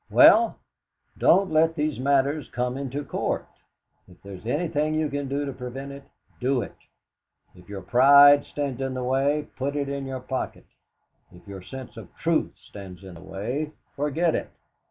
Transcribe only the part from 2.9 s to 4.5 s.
court. If there is